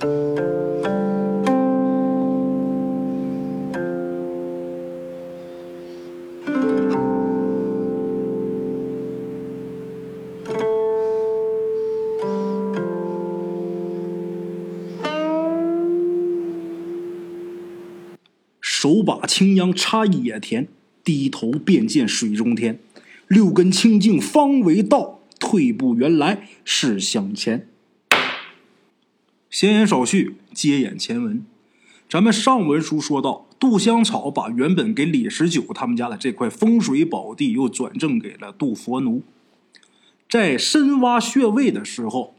[0.00, 0.06] 手
[19.02, 20.66] 把青秧插野田，
[21.04, 22.78] 低头便见水中天。
[23.28, 27.69] 六根清净方为道，退步原来是向前。
[29.60, 31.44] 闲言少叙，接眼前文。
[32.08, 39.22] 咱们上文书说到，杜香草把原本给李十九他们家的这块风水宝地，又转赠给了杜佛奴。
[40.30, 42.34] 在深挖穴位的时候，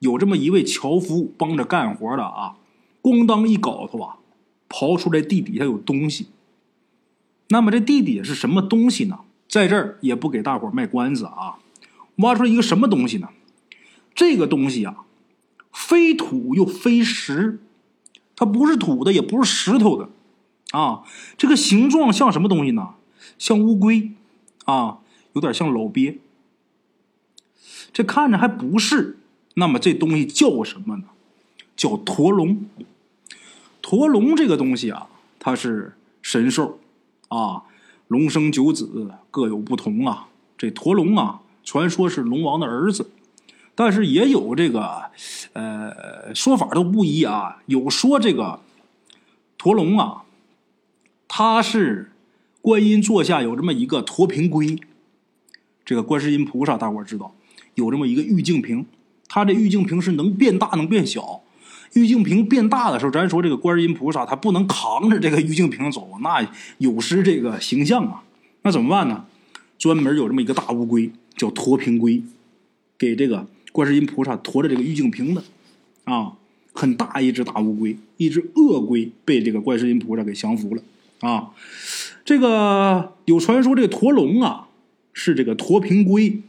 [0.00, 2.56] 有这么一位樵夫帮着干活的啊，
[3.00, 4.16] 咣当一镐头啊，
[4.68, 6.26] 刨出来地底下有东西。
[7.48, 9.20] 那么这地底下是什么东西呢？
[9.48, 11.56] 在这儿也不给大伙卖关子啊，
[12.16, 13.30] 挖出来一个什么东西呢？
[14.14, 15.05] 这个东西啊，
[15.76, 17.60] 非土又非石，
[18.34, 20.08] 它不是土的，也不是石头的，
[20.70, 21.02] 啊，
[21.36, 22.94] 这个形状像什么东西呢？
[23.38, 24.12] 像乌龟，
[24.64, 25.00] 啊，
[25.34, 26.18] 有点像老鳖。
[27.92, 29.18] 这看着还不是，
[29.54, 31.04] 那么这东西叫什么呢？
[31.76, 32.64] 叫驼龙。
[33.82, 36.78] 驼龙这个东西啊，它是神兽，
[37.28, 37.64] 啊。
[38.08, 40.28] 龙生九子，各有不同啊。
[40.56, 43.10] 这驼龙啊，传说是龙王的儿子，
[43.76, 45.10] 但是也有这个，
[45.52, 47.58] 呃，说法都不一啊。
[47.66, 48.60] 有说这个
[49.58, 50.22] 驼龙啊，
[51.28, 52.10] 他是
[52.62, 54.78] 观音座下有这么一个驼平龟。
[55.84, 57.34] 这个观世音菩萨，大伙知道
[57.74, 58.86] 有这么一个玉净瓶，
[59.28, 61.42] 他这玉净瓶是能变大能变小。
[61.92, 66.44] 玉净瓶变大的时候，咱说这个观音菩萨他不能扛着这个玉净瓶走，那
[66.78, 68.24] 有失这个形象啊。
[68.62, 69.26] 那怎么办呢？
[69.78, 72.22] 专门有这么一个大乌龟，叫驼瓶龟，
[72.98, 73.46] 给这个
[73.76, 75.44] 观世音菩萨驮着这个玉净瓶的
[76.04, 76.32] 啊，
[76.72, 80.82] 很大一只大乌龟，一只鳄龟被这个观世音菩萨给降服了
[81.20, 81.50] 啊。
[82.24, 84.68] 这个有传说，这个驼龙啊
[85.12, 86.40] 是这个驼平龟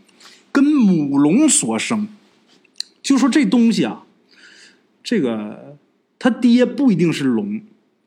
[0.53, 2.07] 跟母龙所生，
[3.03, 4.05] 就说这东西啊。
[5.03, 5.77] 这个
[6.17, 7.59] 他爹不一定是龙，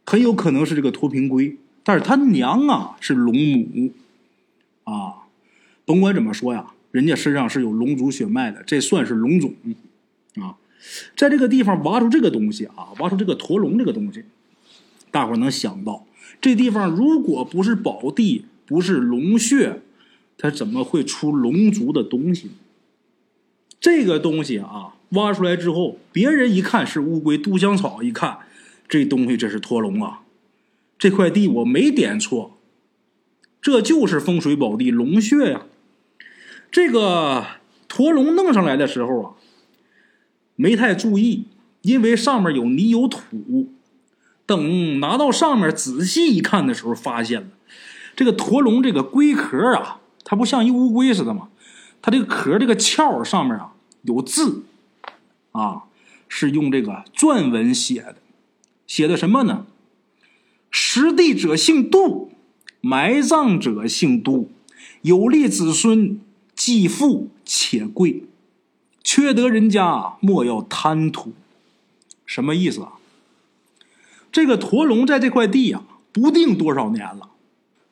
[0.06, 3.92] 很有可能是这个驼平龟，但是他娘啊是龙母，
[4.84, 5.28] 啊，
[5.84, 9.54] 甭管怎么说呀，人家身上是有龙族血脉的，这算是龙种，
[10.36, 10.56] 啊，
[11.16, 14.24] 在这个地方挖出这个东西啊，挖出这个驼龙这个东西，
[15.10, 16.06] 大伙能想到，
[16.40, 19.80] 这地方如果不是宝地，不是龙穴，
[20.38, 22.50] 它怎么会出龙族的东西？
[23.80, 24.94] 这个东西啊。
[25.14, 28.38] 挖出来之后，别人一看是乌龟，杜香草一看，
[28.88, 30.20] 这东西这是驼龙啊！
[30.96, 32.56] 这块地我没点错，
[33.60, 35.66] 这就是风水宝地龙穴呀。
[36.70, 37.46] 这个
[37.88, 39.32] 驼龙弄上来的时候啊，
[40.56, 41.44] 没太注意，
[41.82, 43.70] 因为上面有泥有土。
[44.46, 47.48] 等拿到上面仔细一看的时候，发现了
[48.16, 51.48] 这个驼龙这个龟壳啊，它不像一乌龟似的吗？
[52.02, 54.64] 它这个壳这个壳上面啊有字。
[55.52, 55.82] 啊，
[56.28, 58.16] 是用这个篆文写的，
[58.86, 59.66] 写的什么呢？
[60.70, 62.30] 实地者姓杜，
[62.80, 64.52] 埋葬者姓杜，
[65.02, 66.20] 有立子孙，
[66.60, 68.24] 既富且贵，
[69.02, 71.32] 缺德人家莫要贪图。
[72.26, 72.98] 什么意思啊？
[74.30, 75.82] 这个驼龙在这块地呀，
[76.12, 77.30] 不定多少年了。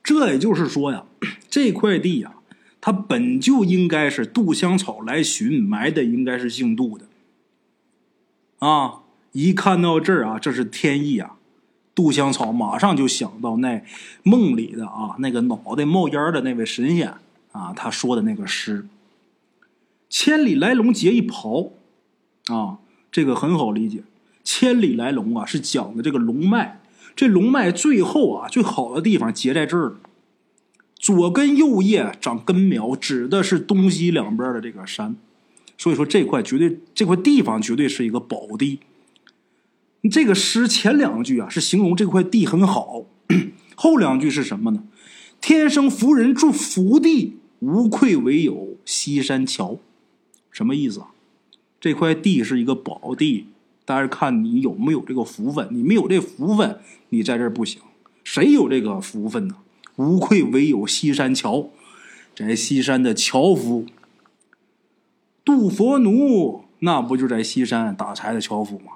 [0.03, 1.07] 这也就是说呀，
[1.49, 2.35] 这块地呀，
[2.79, 7.07] 它本就应该是杜香草来寻埋的，应该是姓杜的。
[8.59, 9.01] 啊！
[9.33, 11.37] 一看到这儿啊，这是天意啊！
[11.95, 13.83] 杜香草马上就想到那
[14.23, 17.15] 梦里的啊，那个脑袋冒烟的那位神仙
[17.59, 18.87] 啊，他说的那个诗
[20.09, 21.73] ：“千里来龙结一袍。”
[22.47, 22.79] 啊，
[23.11, 24.05] 这个很好理解。
[24.45, 26.81] 千里来龙啊，是讲的这个龙脉。
[27.17, 29.97] 这龙脉最后啊，最好的地方结在这儿了。
[30.95, 35.17] 左根右叶长根苗，指的是东西两边的这个山。
[35.77, 38.79] 所以说这块绝对这块地方绝对是一个宝地。
[40.11, 43.05] 这个诗前两句啊是形容这块地很好，
[43.75, 44.85] 后两句是什么呢？
[45.41, 49.79] 天生福人住福地，无愧唯有西山桥。
[50.51, 51.09] 什么意思啊？
[51.81, 53.47] 这块地是一个宝地，
[53.85, 55.69] 但是看你有没有这个福分。
[55.71, 57.81] 你没有这福分，你在这儿不行。
[58.25, 59.57] 谁有这个福分呢？
[59.97, 61.71] 无愧唯有西山桥，
[62.35, 63.87] 在西山的樵夫。
[65.45, 68.95] 杜佛奴那不就在西山打柴的樵夫吗？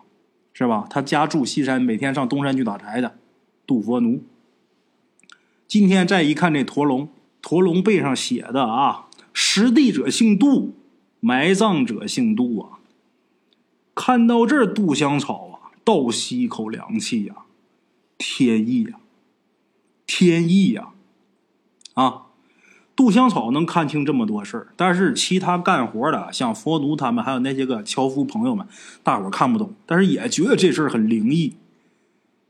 [0.52, 0.86] 是吧？
[0.90, 3.16] 他家住西山，每天上东山去打柴的。
[3.66, 4.22] 杜佛奴。
[5.66, 7.08] 今天再一看这驼龙，
[7.42, 10.74] 驼龙背上写的啊，实地者姓杜，
[11.20, 12.78] 埋葬者姓杜啊。
[13.94, 17.34] 看到这儿，杜香草啊，倒吸一口凉气呀，
[18.16, 18.98] 天意呀，
[20.06, 20.88] 天意呀！
[21.94, 22.22] 啊，
[22.96, 28.66] 杜香草能看清这么多事儿，但是其他干活的，像佛奴他们，还有那些个樵夫朋友们，
[29.02, 31.54] 大伙看不懂，但是也觉得这事儿很灵异。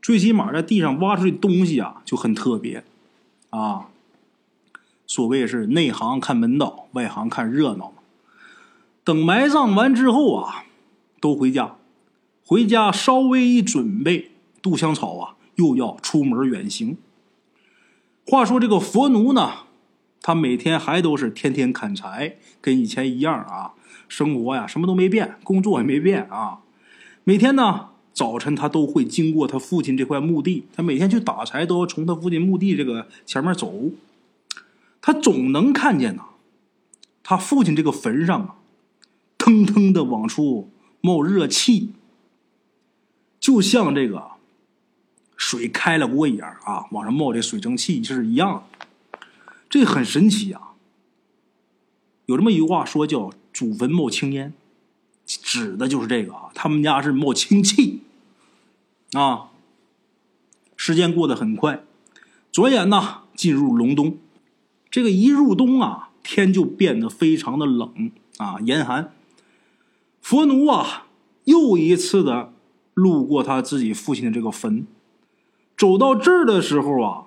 [0.01, 2.85] 最起码在地上挖出的东西啊，就很特别，
[3.49, 3.87] 啊，
[5.13, 7.97] 所谓是内行看门道，外行看热闹嘛。
[9.03, 10.65] 等埋葬完之后啊，
[11.21, 11.75] 都回家，
[12.43, 16.97] 回家稍微一准备，杜香草啊又要出门远行。
[18.25, 19.51] 话说这个佛奴呢，
[20.19, 23.73] 他每天还都是天天砍柴，跟以前一样啊，
[24.07, 26.61] 生活呀什么都没变，工作也没变啊，
[27.23, 27.89] 每天呢。
[28.15, 30.65] 早晨，他都会经过他父亲这块墓地。
[30.75, 33.71] 他每天去打柴，都要从他父亲墓地这个前面走。
[35.05, 36.27] 他总能看见呐，
[37.23, 38.55] 他父亲这个坟上啊，
[39.37, 40.71] 腾腾的往出
[41.01, 41.91] 冒热气，
[43.37, 44.31] 就像这个
[45.35, 49.27] 水开了锅一样啊，往上冒这水蒸气是一样的。
[49.69, 50.71] 这很神奇啊！
[52.27, 54.53] 有这么一句话说，叫“祖坟冒青烟”。
[55.27, 58.03] 指的就是这个啊，他们家是冒氢气
[59.11, 59.49] 啊。
[60.77, 61.83] 时间过得很快，
[62.53, 64.17] 转眼呢进入隆冬。
[64.93, 69.11] 这个一入冬啊，天就变得非常的冷啊，严寒。
[70.21, 71.07] 佛奴啊，
[71.45, 72.53] 又一次的
[72.93, 74.85] 路过他自己父亲的这个坟，
[75.75, 77.23] 走到这儿的时候啊，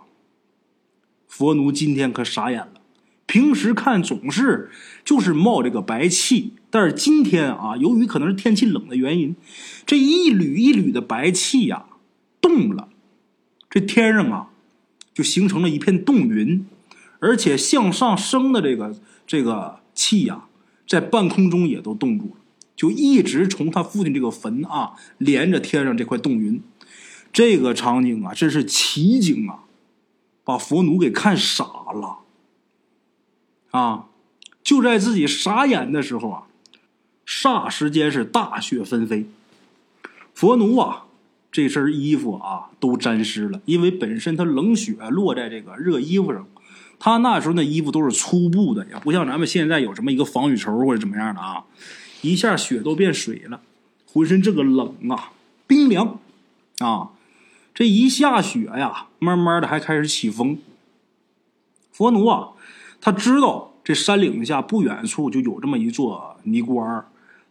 [1.26, 2.74] 佛奴今天可傻眼了。
[3.26, 4.70] 平时看总是
[5.04, 6.52] 就是冒这个白气。
[6.70, 9.34] 但是今天啊，由于可能是天气冷的原因，
[9.84, 11.86] 这一缕一缕的白气呀
[12.40, 12.88] 动了，
[13.68, 14.50] 这天上啊
[15.12, 16.64] 就形成了一片冻云，
[17.26, 18.94] 而且向上升的这个
[19.26, 20.44] 这个气呀，
[20.86, 22.36] 在半空中也都冻住了，
[22.76, 26.62] 就一直从他父亲这个坟啊连着天上这块冻云，
[27.32, 29.64] 这个场景啊真是奇景啊，
[30.44, 32.18] 把佛奴给看傻了
[33.72, 34.06] 啊！
[34.62, 36.42] 就在自己傻眼的时候啊。
[37.26, 39.26] 霎时间是大雪纷飞，
[40.32, 41.06] 佛奴啊，
[41.50, 46.46] 这身衣服啊都沾湿了，因为本身他冷雪落在这个热衣服上，
[46.98, 51.64] 他那时候那衣服都是粗布的，也不像咱们现在有什么一个防雨绸或者怎么样的啊，
[52.22, 53.60] 一下雪都变水了，
[54.12, 55.32] 浑身这个冷啊，
[55.66, 56.18] 冰凉
[56.78, 57.10] 啊，
[57.74, 60.58] 这一下雪呀，慢慢的还开始起风。
[61.92, 62.50] 佛奴啊，
[63.00, 67.06] 他知道这山岭下不远处就有这么一座尼姑庵。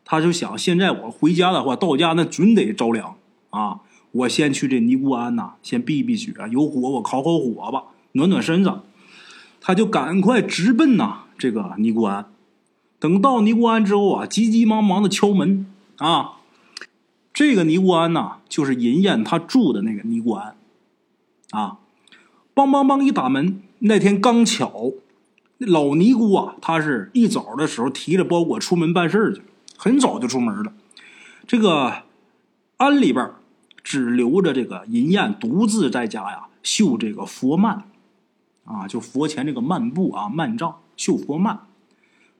[0.08, 3.16] 他就想，现在我回家的话，到家那准得着凉
[3.50, 3.80] 啊！
[4.12, 8.82] 我先去这尼姑庵呐，先避避雪，有火我烤烤火吧，暖暖身子。
[9.68, 12.28] 他就赶快直奔呐这个尼姑庵。
[13.00, 15.66] 等到尼姑庵之后啊，急急忙忙的敲门
[15.98, 16.34] 啊。
[17.34, 20.56] 这个尼姑庵呐，就是银燕他住的那个尼姑庵
[21.50, 21.80] 啊。
[22.54, 24.92] 梆梆梆一打门，那天刚巧
[25.58, 29.42] 老尼姑啊，她是一早的时候提着包裹出门办事去。
[29.78, 30.74] 很早就出门了，
[31.48, 32.04] 这个
[32.78, 33.32] 庵里边
[33.84, 37.82] 只留着这个银燕独自在家呀绣这个佛幔，
[38.66, 41.60] 啊，就佛前这个漫步啊幔帐绣佛幔。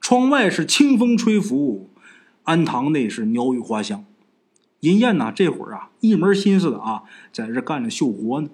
[0.00, 1.88] 窗外是清风吹拂，
[2.44, 4.04] 庵堂内是鸟语花香。
[4.80, 8.50] 银燕呐，这会儿啊一门心思的啊在这干着绣活呢。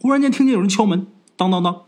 [0.00, 1.82] 忽然间听见有人敲门，当当当。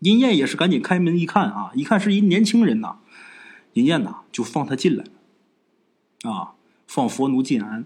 [0.00, 2.96] 银燕也是赶紧开门一看啊，一看是一年轻人呐。
[3.72, 5.04] 银燕呐，就放他进来，
[6.22, 6.52] 啊，
[6.86, 7.84] 放佛奴进庵。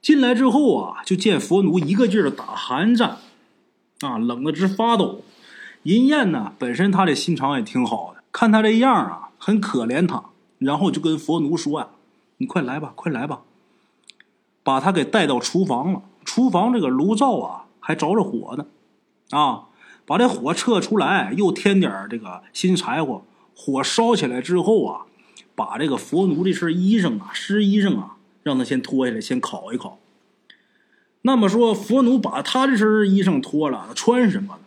[0.00, 3.18] 进来之后啊，就见佛奴一个劲儿的打寒战，
[4.00, 5.22] 啊，冷的直发抖。
[5.84, 10.24] 银燕呢，本身他的心肠也挺好的，看他这样啊，很可怜他，
[10.58, 11.88] 然后就跟佛奴说呀
[12.38, 13.42] ：“你快来吧，快来吧。”
[14.64, 16.02] 把他给带到厨房了。
[16.24, 18.66] 厨房这个炉灶啊，还着着火呢，
[19.30, 19.66] 啊，
[20.04, 23.22] 把这火撤出来，又添点这个新柴火。
[23.54, 25.06] 火烧起来之后啊，
[25.54, 29.98] 把这个佛奴这身衣裳啊、湿衣裳啊，让他先脱下来，先烤一烤。
[31.26, 34.60] 那么说，佛奴把他这身衣裳脱了，穿什么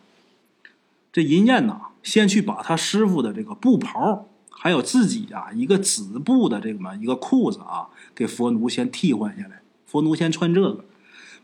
[1.10, 9.62] 这银燕呐，先去把他师傅的这个布袍，还有自己啊一个紫布的这么一个裤子啊，给佛奴先替换下来。
[9.86, 10.84] 佛奴先穿这个，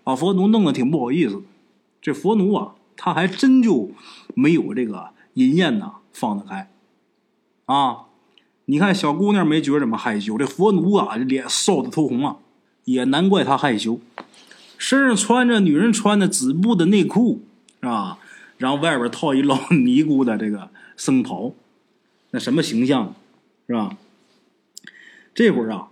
[0.03, 1.41] 把佛奴弄得挺不好意思。
[2.01, 3.91] 这佛奴啊，他还真就
[4.34, 6.69] 没有这个银燕呐放得开。
[7.67, 8.07] 啊，
[8.65, 12.36] 你看小姑娘没觉着么害羞，这佛奴啊，脸臊得通红啊，
[12.84, 14.01] 也难怪他害羞。
[14.77, 17.44] 身上穿着女人穿的紫布的内裤，
[17.82, 18.20] 是吧？
[18.58, 21.53] 然后外边套一老尼姑的这个僧袍，
[22.32, 23.13] 那什么形象，
[23.67, 23.98] 是吧？
[25.34, 25.89] 这会儿啊，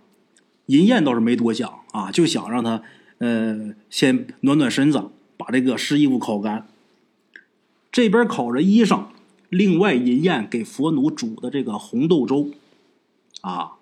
[0.68, 2.82] 银燕倒是没多想啊，就想让他
[3.18, 6.68] 呃先暖暖身子，把这个湿衣服烤干。
[7.92, 9.08] 这边烤着衣裳，
[9.50, 12.52] 另外银燕给佛奴煮的这个红豆粥，
[13.42, 13.74] 啊，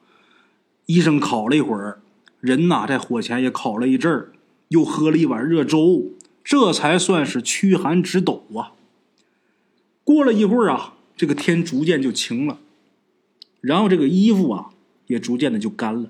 [0.88, 2.02] 医生烤了一会儿，
[2.40, 4.32] 人呐在火前也烤了一阵儿，
[4.72, 6.14] 又喝了一碗热粥，
[6.46, 8.72] 这才算是驱寒止抖啊。
[10.06, 12.58] 过了一会儿啊，这个天逐渐就晴了，
[13.60, 14.70] 然后这个衣服啊
[15.08, 16.10] 也逐渐的就干了。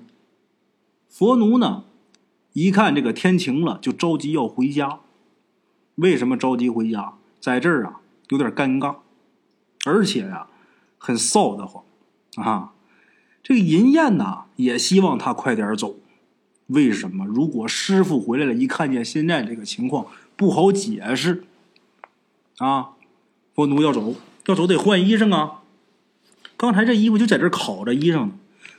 [1.08, 1.82] 佛奴呢，
[2.52, 5.00] 一看这个天晴了，就着急要回家。
[5.96, 7.14] 为什么着急回家？
[7.40, 8.98] 在这儿啊，有点尴尬，
[9.84, 10.46] 而且呀，
[10.98, 11.82] 很臊得慌
[12.36, 12.72] 啊。
[13.42, 15.96] 这个银燕呐，也希望他快点走。
[16.72, 17.24] 为什么？
[17.26, 21.44] 如果师傅回来了，一看见现在这个情况，不好解释
[22.58, 22.90] 啊。
[23.54, 24.14] 佛奴要走，
[24.46, 25.60] 要走得换衣裳啊。
[26.56, 28.32] 刚才这衣服就在这烤着衣裳呢，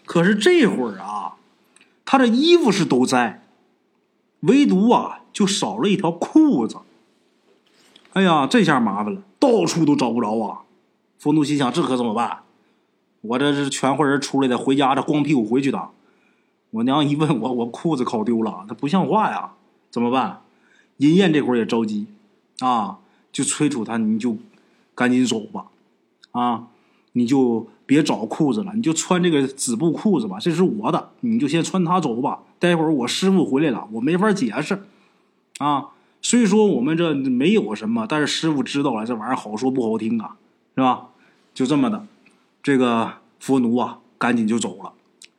[0.06, 1.36] 可是这会儿啊，
[2.06, 3.44] 他的衣服是都在，
[4.40, 6.78] 唯独啊，就少了一条裤子。
[8.14, 10.62] 哎呀，这下麻烦了，到处都找不着啊！
[11.20, 12.40] 佛奴心想：这可怎么办？
[13.22, 15.90] 我这是全伙人出来的，回家这光屁股回去的。
[16.74, 19.52] 我娘一问我，我裤子考丢了，那不像话呀！
[19.92, 20.42] 怎么办？
[20.98, 22.08] 银燕这会儿也着急
[22.60, 22.98] 啊，
[23.32, 24.38] 就催促他：你就
[24.96, 25.68] 赶紧走吧，
[26.32, 26.68] 啊，
[27.12, 32.40] 你就别找裤子了，你就穿这个紫布裤子吧，这是我的，你就先穿它走吧。
[32.58, 34.84] 待会儿我师傅回来了，我没法解释
[35.60, 35.90] 啊。
[36.24, 40.38] 虽说我们这没有什么，但是师傅知道了，这玩意儿好说不好听啊，
[40.74, 41.10] 是吧？
[41.54, 42.08] 就这么的，
[42.64, 44.94] 这个佛奴啊，赶紧就走了。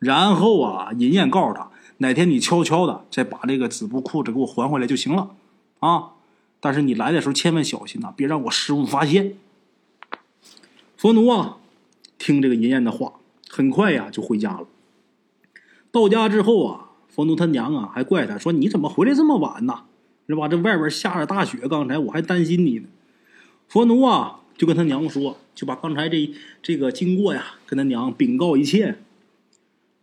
[0.05, 5.31] 然后啊，银燕告诉他，哪天你悄悄的再把这个紫布裤子给我还回来就行了
[5.81, 6.11] 啊。
[6.61, 9.37] 但是你来的时候千万小心呐，别让我师傅发现。
[10.97, 11.57] 佛奴啊，
[12.19, 13.15] 听这个银燕的话，
[13.49, 14.67] 很快呀就回家了。
[15.91, 19.85] 到家之后啊，佛奴他娘啊还怪他说：“你怎么回来这么晚呢？”
[20.27, 20.49] 是吧？
[20.49, 22.89] 这外边下着大雪，刚才我还担心你呢。
[23.69, 26.31] 佛奴啊，就跟他娘说，就把刚才这
[26.63, 28.97] 这个经过呀，跟他娘禀告一切。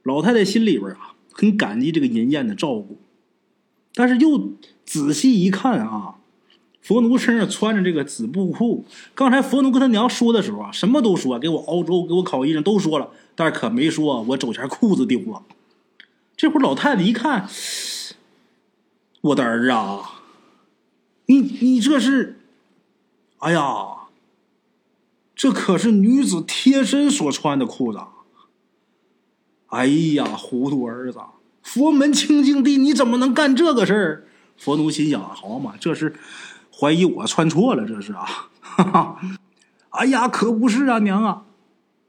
[0.03, 2.97] 老太太心里边啊，很感激这个银燕的照顾，
[3.93, 4.53] 但是又
[4.85, 6.15] 仔细一看啊，
[6.81, 8.85] 佛奴身上穿着这个紫布裤。
[9.13, 15.43] 刚才佛奴跟他娘说的时候啊，什么都说，给我熬粥，给我烤衣裳，都说了，但是可没说我走前裤子丢了。
[16.35, 17.47] 这会儿老太太一看。
[19.21, 20.21] 我的儿啊，
[21.27, 22.39] 你你这是，
[23.37, 24.07] 哎呀，
[25.35, 27.99] 这可是女子贴身所穿的裤子。
[29.71, 29.85] 哎
[30.15, 31.19] 呀，糊涂儿子，
[31.63, 34.23] 佛门清净地，你怎么能干这个事儿？
[34.57, 36.13] 佛奴心想：好嘛，这是
[36.71, 38.49] 怀疑我穿错了，这是啊！
[38.59, 39.21] 哈哈，
[39.89, 41.43] 哎呀，可不是啊，娘啊！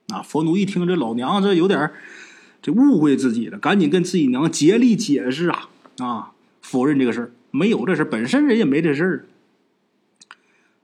[0.08, 1.90] 啊，佛奴一听这老娘这有点
[2.60, 6.32] 这误会自己了，赶紧跟自己娘竭力解释啊啊！
[6.60, 9.24] 否认这个事儿，没有这事儿本身人也没这事儿。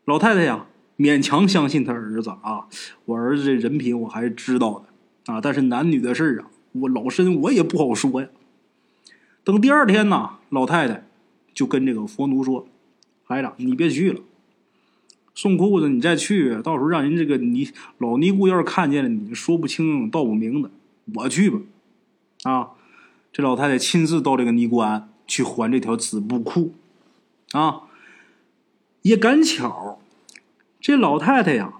[0.05, 0.67] 老太太呀，
[0.97, 2.67] 勉强相信他儿子啊，
[3.05, 8.29] 我儿子这人品我还是知道的啊，但是男女的事儿啊，我老身我也不好说呀。
[9.45, 11.07] 等第二天呢，老太太
[11.55, 12.67] 就跟这个佛奴说
[13.25, 14.21] ：“孩子，你别去了，
[15.35, 20.71] 送裤子你再去，到时候让人这个你老尼姑要是看见了，你说不清道不明的，
[21.15, 21.61] 我去吧。”
[22.45, 22.71] 啊，
[23.33, 25.11] 这老太太亲自到这个尼姑庵。
[25.31, 26.73] 去还这条紫布裤，
[27.53, 27.83] 啊，
[29.03, 30.01] 也赶巧，
[30.81, 31.75] 这老太太呀，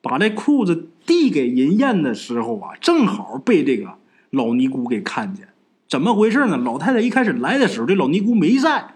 [0.00, 3.96] 把这裤子递给银燕的时候啊，正好被这个
[4.32, 5.48] 老尼姑给看见。
[5.88, 6.56] 怎么回事呢？
[6.56, 8.94] 老太太一开始来的时候，这老尼姑没在，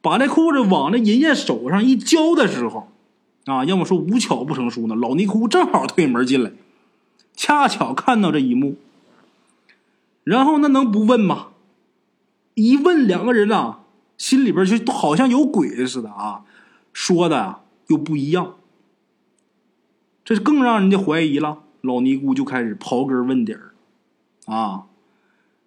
[0.00, 2.88] 把这裤子往那银燕手上一交的时候，
[3.46, 6.52] 啊，要么说无巧不成书呢，老尼姑正好推门进来，
[7.34, 8.76] 恰巧看到这一幕，
[10.22, 11.48] 然后那能不问吗？
[12.54, 13.78] 一问两个人呐，
[14.16, 16.42] 心里边就好像有鬼似的啊，
[16.92, 18.54] 说的又不一样，
[20.24, 21.64] 这更让人家怀疑了。
[21.80, 23.73] 老尼姑就开始刨根问底儿，
[24.46, 24.86] 啊，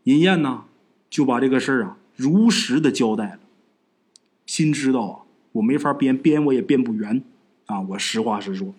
[0.03, 0.65] 银燕呢
[1.09, 3.39] 就把这个事儿啊如实的交代了，
[4.45, 5.21] 心知道啊，
[5.53, 7.23] 我没法编，编我也编不圆
[7.65, 8.73] 啊，我实话实说。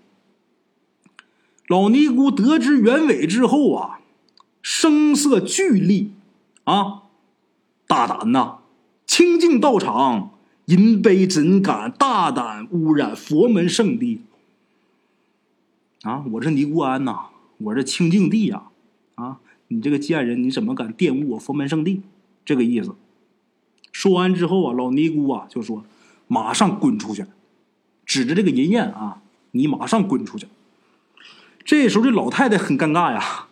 [1.67, 4.01] 老尼姑得知原委之后啊，
[4.63, 6.13] 声色俱厉
[6.65, 7.03] 啊。
[7.87, 8.59] 大胆呐！
[9.07, 10.33] 清净道场，
[10.67, 14.21] 银杯怎敢大胆污染佛门圣地？
[16.03, 16.23] 啊！
[16.33, 18.65] 我这尼姑庵呐，我这清净地呀！
[19.15, 19.41] 啊！
[19.69, 22.03] 你这个贱人，你怎么敢玷污我佛门圣地？
[22.45, 22.95] 这个意思。
[23.93, 25.85] 说完之后啊，老尼姑啊就说
[26.29, 27.27] ：“马上滚出去！”
[28.07, 30.47] 指着这个银燕啊，你马上滚出去！
[31.65, 33.49] 这时候这老太太很尴尬呀，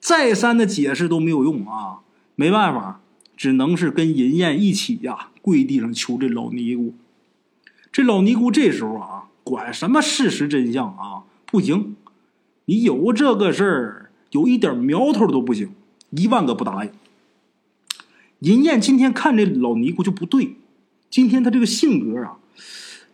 [0.00, 2.00] 再三的解释都没有用啊。
[2.34, 3.00] 没办法，
[3.36, 6.94] 只能是跟银燕一起呀，跪地上求这老尼姑。
[7.92, 11.94] 这老尼姑这时候啊，管什么事实真相啊，不行，
[12.64, 13.99] 你有这个事儿，
[14.30, 15.72] 有一点苗头都不行，
[16.10, 16.90] 一万个不答应。
[18.40, 20.56] 银燕今天看这老尼姑就不对，
[21.10, 22.38] 今天他这个性格啊，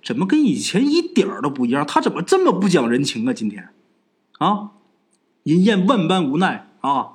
[0.04, 1.84] 怎么跟以前一点都不一样？
[1.86, 3.32] 他怎么这么不讲人情啊？
[3.32, 3.70] 今天，
[4.38, 4.70] 啊，
[5.42, 7.14] 银燕万般无奈啊，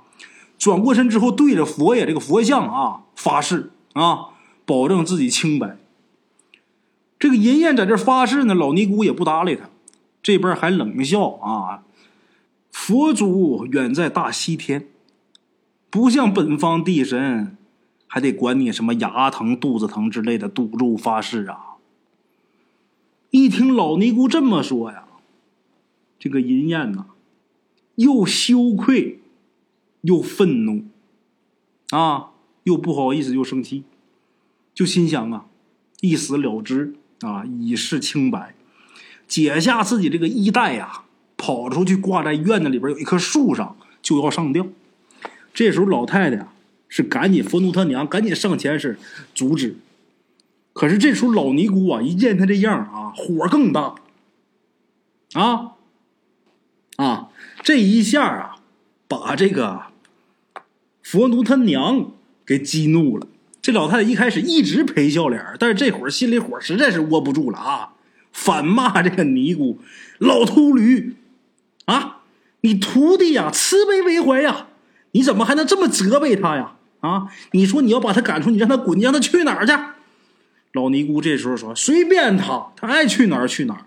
[0.58, 4.32] 转过身之后，对着佛爷这个佛像啊发誓啊，
[4.66, 5.78] 保证自己清白。
[7.18, 9.70] 这个银燕在这发誓呢，老尼姑也不搭理他，
[10.22, 11.84] 这边还冷笑啊，
[12.84, 14.88] 佛祖远在大西天，
[15.92, 17.56] 不像本方地神。
[18.08, 21.76] 还得管你什么牙疼、肚子疼之类的，赌咒发誓啊！
[23.30, 25.06] 一听老尼姑这么说呀，
[26.18, 27.06] 这个银燕呐，
[27.96, 29.20] 又羞愧，
[30.02, 30.86] 又愤怒，
[31.92, 32.32] 啊，
[32.64, 33.84] 又不好意思，又生气，
[34.74, 35.46] 就心想啊，
[36.02, 38.56] 一死了之啊，以示清白，
[39.28, 41.04] 解下自己这个衣带呀，
[41.42, 44.68] 跑出去挂在院子里边有一棵树上，就要上吊。
[45.52, 46.54] 这时候老太太啊。
[46.94, 49.00] 是赶紧，佛奴他娘赶紧上前是
[49.34, 49.78] 阻止。
[50.74, 53.96] 可是这时候老尼姑啊，一见他这样啊，火更大。
[55.32, 55.72] 啊
[56.98, 57.30] 啊，
[57.64, 58.58] 这一下啊，
[59.08, 59.84] 把这个
[61.02, 62.12] 佛奴他娘
[62.46, 63.26] 给激怒了。
[63.62, 67.94] 这老太太一开始一直陪笑脸，但是这会儿心里火实在是窝不住了啊，
[68.34, 69.80] 反骂这个尼姑
[70.18, 71.16] 老秃驴
[71.86, 72.18] 啊！
[72.62, 74.68] 你徒弟呀，慈悲为怀呀，
[75.12, 76.76] 你怎么还能这么责备他呀？
[77.00, 77.28] 啊！
[77.54, 79.74] 你说你要把他赶出，你让他滚，你让他去哪儿去？
[80.74, 83.86] 老尼姑这时候说：“随便他，他爱去哪儿去哪儿。”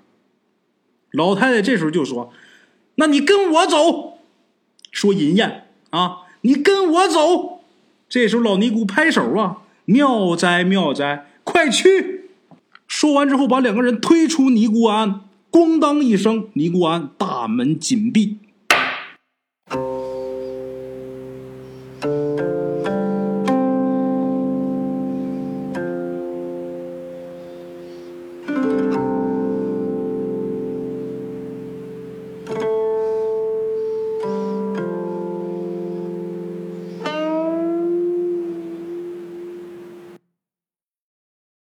[1.12, 2.32] 老太太这时候就说
[2.96, 4.18] ：“那你跟我走。”
[4.90, 7.62] 说银燕啊，你跟我走。
[8.08, 12.30] 这时候老尼姑拍手啊：“妙哉妙哉，快去！”
[12.86, 15.20] 说完之后，把两个人推出尼姑庵，
[15.54, 18.38] 咣当一声，尼姑庵大门紧闭。